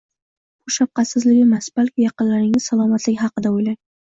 [0.69, 3.79] Bu shafqatsizlik emas, balki yaqinlaringiz salomatligi haqida o'ylang